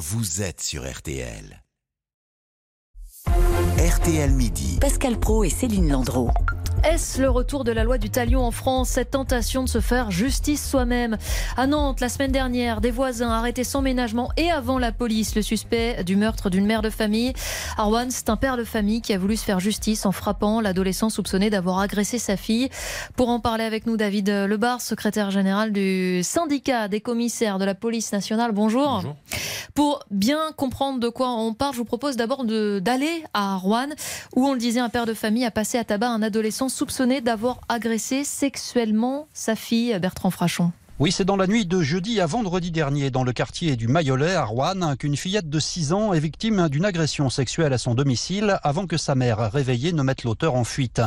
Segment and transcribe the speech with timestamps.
[0.00, 1.62] vous êtes sur RTL.
[3.26, 4.78] RTL Midi.
[4.80, 6.30] Pascal Pro et Céline Landreau.
[6.82, 10.10] Est-ce le retour de la loi du talion en France Cette tentation de se faire
[10.10, 11.18] justice soi-même
[11.56, 15.42] À Nantes, la semaine dernière, des voisins arrêtés sans ménagement et avant la police, le
[15.42, 17.34] suspect du meurtre d'une mère de famille.
[17.76, 21.10] Arwan, c'est un père de famille qui a voulu se faire justice en frappant l'adolescent
[21.10, 22.70] soupçonné d'avoir agressé sa fille.
[23.14, 27.74] Pour en parler avec nous, David Lebar, secrétaire général du syndicat des commissaires de la
[27.74, 28.52] police nationale.
[28.52, 29.02] Bonjour.
[29.02, 29.16] Bonjour.
[29.74, 33.88] Pour bien comprendre de quoi on parle, je vous propose d'abord d'aller à Rouen,
[34.34, 37.20] où on le disait, un père de famille a passé à tabac un adolescent soupçonné
[37.20, 40.72] d'avoir agressé sexuellement sa fille, Bertrand Frachon.
[41.00, 44.34] Oui, c'est dans la nuit de jeudi à vendredi dernier, dans le quartier du Mayolet,
[44.34, 48.58] à Rouen, qu'une fillette de 6 ans est victime d'une agression sexuelle à son domicile
[48.62, 51.00] avant que sa mère, réveillée, ne mette l'auteur en fuite.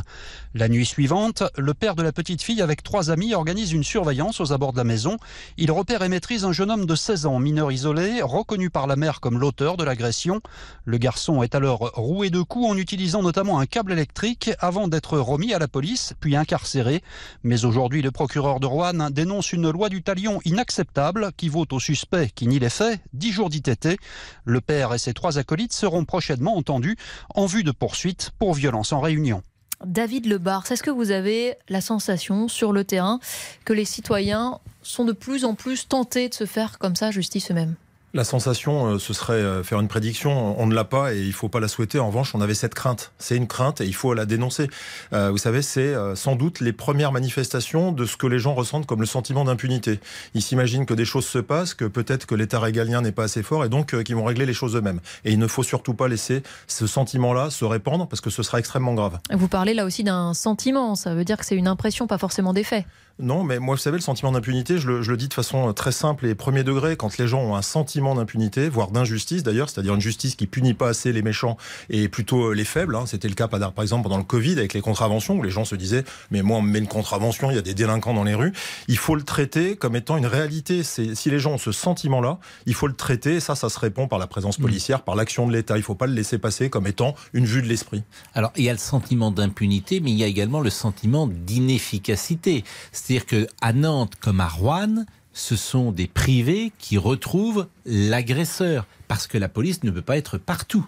[0.55, 4.41] La nuit suivante, le père de la petite fille, avec trois amis, organise une surveillance
[4.41, 5.17] aux abords de la maison.
[5.57, 8.95] Il repère et maîtrise un jeune homme de 16 ans, mineur isolé, reconnu par la
[8.95, 10.41] mère comme l'auteur de l'agression.
[10.85, 15.19] Le garçon est alors roué de coups en utilisant notamment un câble électrique avant d'être
[15.19, 17.03] remis à la police, puis incarcéré.
[17.43, 21.79] Mais aujourd'hui, le procureur de Rouen dénonce une loi du talion inacceptable qui vaut au
[21.79, 23.97] suspect qui nie les faits 10 jours d'ITT.
[24.45, 26.97] Le père et ses trois acolytes seront prochainement entendus
[27.33, 29.41] en vue de poursuite pour violence en réunion.
[29.85, 33.19] David Lebar, est-ce que vous avez la sensation sur le terrain
[33.65, 37.51] que les citoyens sont de plus en plus tentés de se faire comme ça justice
[37.51, 37.75] eux-mêmes?
[38.15, 40.59] La sensation, euh, ce serait euh, faire une prédiction.
[40.59, 41.99] On ne l'a pas et il faut pas la souhaiter.
[41.99, 43.11] En revanche, on avait cette crainte.
[43.17, 44.69] C'est une crainte et il faut la dénoncer.
[45.13, 48.85] Euh, vous savez, c'est sans doute les premières manifestations de ce que les gens ressentent
[48.85, 49.99] comme le sentiment d'impunité.
[50.33, 53.41] Ils s'imaginent que des choses se passent, que peut-être que l'État régalien n'est pas assez
[53.41, 54.99] fort et donc qu'ils vont régler les choses eux-mêmes.
[55.25, 58.59] Et il ne faut surtout pas laisser ce sentiment-là se répandre parce que ce sera
[58.59, 59.19] extrêmement grave.
[59.31, 60.95] Vous parlez là aussi d'un sentiment.
[60.95, 62.85] Ça veut dire que c'est une impression, pas forcément des faits.
[63.19, 66.25] Non, mais moi, vous savez, le sentiment d'impunité, je le, dis de façon très simple
[66.25, 66.97] et premier degré.
[66.97, 70.73] Quand les gens ont un sentiment d'impunité, voire d'injustice d'ailleurs, c'est-à-dire une justice qui punit
[70.73, 71.55] pas assez les méchants
[71.91, 72.95] et plutôt euh, les faibles.
[72.95, 73.03] Hein.
[73.05, 75.75] C'était le cas, par exemple, pendant le Covid avec les contraventions, où les gens se
[75.75, 78.33] disaient Mais moi, on me met une contravention, il y a des délinquants dans les
[78.33, 78.51] rues.
[78.87, 80.81] Il faut le traiter comme étant une réalité.
[80.81, 83.35] Si les gens ont ce sentiment-là, il faut le traiter.
[83.35, 84.63] Et ça, ça se répond par la présence mmh.
[84.63, 85.75] policière, par l'action de l'État.
[85.75, 88.01] Il ne faut pas le laisser passer comme étant une vue de l'esprit.
[88.33, 92.63] Alors, il y a le sentiment d'impunité, mais il y a également le sentiment d'inefficacité.
[93.03, 95.03] C'est-à-dire qu'à Nantes comme à Rouen,
[95.33, 100.37] ce sont des privés qui retrouvent l'agresseur, parce que la police ne peut pas être
[100.37, 100.87] partout.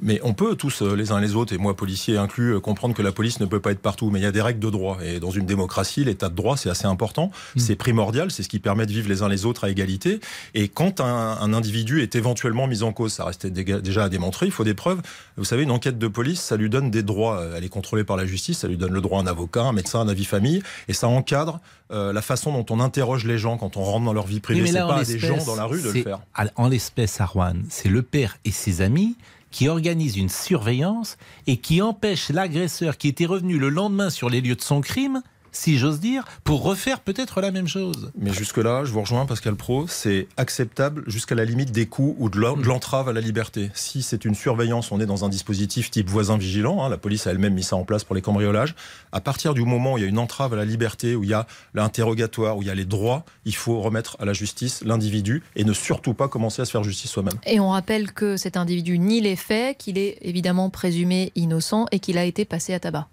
[0.00, 2.94] Mais on peut tous, euh, les uns les autres, et moi policier inclus, euh, comprendre
[2.94, 4.10] que la police ne peut pas être partout.
[4.10, 4.98] Mais il y a des règles de droit.
[5.02, 7.30] Et dans une démocratie, l'état de droit, c'est assez important.
[7.56, 7.58] Mm.
[7.58, 8.30] C'est primordial.
[8.30, 10.20] C'est ce qui permet de vivre les uns les autres à égalité.
[10.54, 14.52] Et quand un, individu est éventuellement mis en cause, ça restait déjà à démontrer, il
[14.52, 15.00] faut des preuves.
[15.36, 17.42] Vous savez, une enquête de police, ça lui donne des droits.
[17.56, 18.58] Elle est contrôlée par la justice.
[18.58, 20.62] Ça lui donne le droit à un avocat, un médecin, un avis famille.
[20.88, 21.60] Et ça encadre
[21.90, 24.66] euh, la façon dont on interroge les gens quand on rentre dans leur vie privée.
[24.66, 26.20] C'est pas à des gens dans la rue de le faire.
[26.56, 29.16] En l'espèce Rouen, c'est le père et ses amis
[29.50, 31.16] qui organise une surveillance
[31.46, 35.22] et qui empêche l'agresseur qui était revenu le lendemain sur les lieux de son crime
[35.52, 38.10] si j'ose dire, pour refaire peut-être la même chose.
[38.18, 42.28] Mais jusque-là, je vous rejoins, Pascal Pro, c'est acceptable jusqu'à la limite des coups ou
[42.28, 43.70] de l'entrave à la liberté.
[43.74, 47.26] Si c'est une surveillance, on est dans un dispositif type voisin vigilant, hein, la police
[47.26, 48.74] a elle-même mis ça en place pour les cambriolages.
[49.12, 51.30] À partir du moment où il y a une entrave à la liberté, où il
[51.30, 54.82] y a l'interrogatoire, où il y a les droits, il faut remettre à la justice
[54.84, 57.38] l'individu et ne surtout pas commencer à se faire justice soi-même.
[57.46, 62.00] Et on rappelle que cet individu nie les faits, qu'il est évidemment présumé innocent et
[62.00, 63.08] qu'il a été passé à tabac.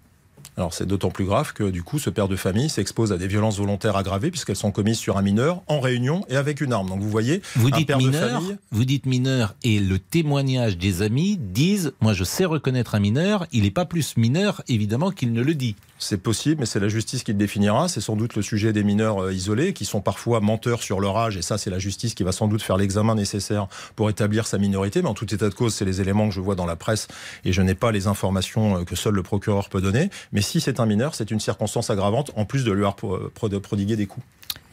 [0.56, 3.26] Alors c'est d'autant plus grave que du coup ce père de famille s'expose à des
[3.26, 6.88] violences volontaires aggravées puisqu'elles sont commises sur un mineur en réunion et avec une arme.
[6.88, 11.92] Donc vous voyez, vous dites mineur, vous dites mineur et le témoignage des amis disent
[12.00, 15.54] moi je sais reconnaître un mineur, il n'est pas plus mineur évidemment qu'il ne le
[15.54, 15.76] dit.
[15.98, 17.88] C'est possible, mais c'est la justice qui le définira.
[17.88, 21.16] C'est sans doute le sujet des mineurs euh, isolés qui sont parfois menteurs sur leur
[21.16, 24.46] âge, et ça, c'est la justice qui va sans doute faire l'examen nécessaire pour établir
[24.46, 25.00] sa minorité.
[25.00, 27.08] Mais en tout état de cause, c'est les éléments que je vois dans la presse,
[27.46, 30.10] et je n'ai pas les informations euh, que seul le procureur peut donner.
[30.32, 32.96] Mais si c'est un mineur, c'est une circonstance aggravante, en plus de lui avoir
[33.34, 34.24] prodigué des coups.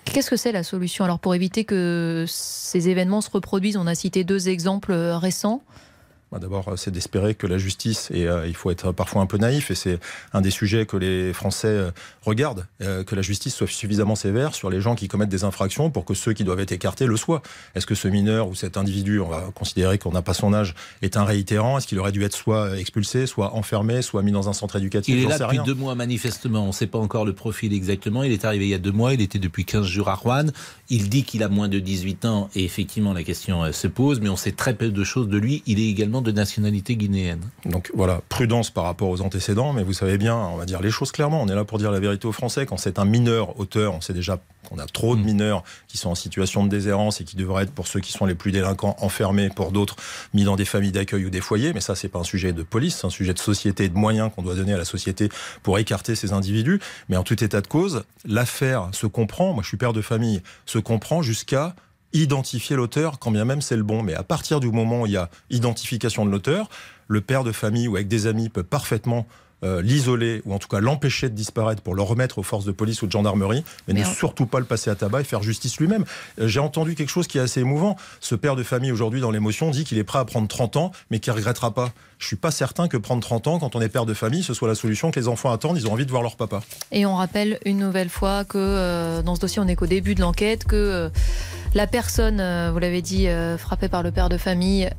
[0.05, 1.05] Qu'est-ce que c'est la solution?
[1.05, 5.63] Alors pour éviter que ces événements se reproduisent On a cité deux exemples euh, récents.
[6.33, 9.27] Bah, d'abord, euh, c'est d'espérer que la justice, et euh, il faut être parfois un
[9.27, 9.99] peu naïf, et c'est
[10.33, 11.91] un des sujets que les Français euh,
[12.23, 16.05] regardent, que la justice soit suffisamment sévère sur les gens qui commettent des infractions pour
[16.05, 17.43] que ceux qui doivent être écartés le soient.
[17.75, 20.73] Est-ce que ce mineur ou cet individu, on va considérer qu'on n'a pas son âge,
[21.01, 21.77] est un réitérant?
[21.77, 25.15] Est-ce qu'il aurait dû être soit expulsé, soit enfermé, soit mis dans un centre éducatif?
[25.15, 28.23] Il est là depuis deux mois manifestement, on ne sait pas encore le profil exactement.
[28.23, 30.47] Il est arrivé il y a deux mois, il était depuis 15 jours à Rouen.
[30.89, 34.29] Il dit qu'il a moins de 18 ans, et effectivement la question se pose, mais
[34.29, 35.61] on sait très peu de choses de lui.
[35.67, 37.41] Il est également de nationalité guinéenne.
[37.65, 40.91] Donc voilà, prudence par rapport aux antécédents, mais vous savez bien, on va dire les
[40.91, 41.41] choses clairement.
[41.41, 42.65] On est là pour dire la vérité aux Français.
[42.65, 44.39] Quand c'est un mineur auteur, on sait déjà
[44.69, 45.25] qu'on a trop de mm.
[45.25, 48.25] mineurs qui sont en situation de déshérence et qui devraient être, pour ceux qui sont
[48.25, 49.95] les plus délinquants, enfermés, pour d'autres,
[50.33, 51.73] mis dans des familles d'accueil ou des foyers.
[51.73, 53.97] Mais ça, c'est pas un sujet de police, c'est un sujet de société et de
[53.97, 55.29] moyens qu'on doit donner à la société
[55.61, 56.79] pour écarter ces individus.
[57.09, 59.53] Mais en tout état de cause, l'affaire se comprend.
[59.53, 61.75] Moi, je suis père de famille, se comprend jusqu'à
[62.13, 64.03] identifier l'auteur, quand bien même c'est le bon.
[64.03, 66.69] Mais à partir du moment où il y a identification de l'auteur,
[67.07, 69.27] le père de famille ou avec des amis peut parfaitement
[69.63, 72.73] euh, l'isoler ou en tout cas l'empêcher de disparaître pour le remettre aux forces de
[72.73, 75.77] police ou de gendarmerie, mais, ne surtout pas le passer à tabac et faire justice
[75.77, 76.03] lui-même.
[76.39, 77.95] Euh, j'ai entendu quelque chose qui est assez émouvant.
[78.19, 80.91] Ce père de famille aujourd'hui dans l'émotion dit qu'il est prêt à prendre 30 ans,
[81.11, 81.93] mais qu'il ne regrettera pas.
[82.19, 84.53] Je suis pas certain que prendre 30 ans quand on est père de famille, ce
[84.53, 85.77] soit la solution que les enfants attendent.
[85.77, 86.61] Ils ont envie de voir leur papa.
[86.91, 90.13] Et on rappelle une nouvelle fois que euh, dans ce dossier, on n'est qu'au début
[90.13, 91.09] de l'enquête, que
[91.75, 92.41] la personne,
[92.71, 93.27] vous l'avez dit,
[93.57, 94.89] frappée par le père de famille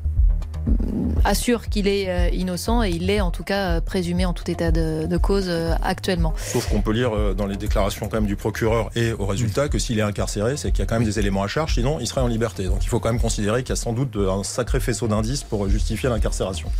[1.25, 4.49] assure qu'il est euh, innocent et il l'est en tout cas euh, présumé en tout
[4.51, 6.35] état de, cause euh, actuellement.
[6.37, 9.79] Sauf qu'on peut lire dans les déclarations quand même du procureur et au résultat que
[9.79, 12.07] s'il est incarcéré, c'est qu'il y a quand même des éléments à charge, sinon il
[12.07, 12.65] serait en liberté.
[12.65, 15.43] Donc il faut quand même considérer qu'il y a sans doute un sacré faisceau d'indices
[15.43, 16.71] pour justifier l'incarcération.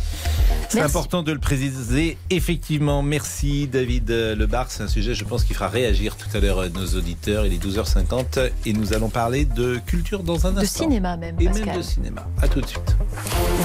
[0.69, 2.17] C'est important de le préciser.
[2.29, 4.69] Effectivement, merci David Lebar.
[4.69, 7.45] C'est un sujet, je pense, qui fera réagir tout à l'heure nos auditeurs.
[7.45, 10.61] Il est 12h50 et nous allons parler de culture dans un instant.
[10.61, 11.35] De cinéma même.
[11.39, 12.27] Et même de cinéma.
[12.41, 12.95] À tout de suite.